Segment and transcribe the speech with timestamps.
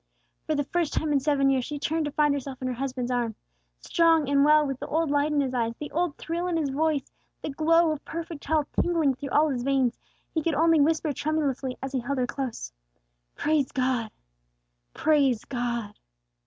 [0.47, 3.11] For the first time in seven years, she turned to find herself in her husband's
[3.11, 3.35] arms.
[3.81, 6.71] Strong and well, with the old light in his eyes, the old thrill in his
[6.71, 7.11] voice,
[7.43, 9.99] the glow of perfect health tingling through all his veins,
[10.33, 12.73] he could only whisper tremulously, as he held her close,
[13.35, 14.09] "Praise God!
[14.95, 15.93] Praise God!"